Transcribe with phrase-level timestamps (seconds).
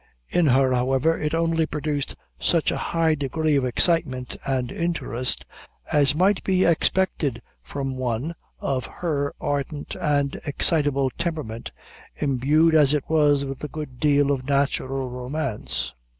[0.29, 5.45] In her, however, it only produced such a high degree of excitement and interest,
[5.91, 11.71] as might be expected from one of her ardent and excitable temperament,
[12.15, 15.93] imbued as it was with a good deal of natural romance.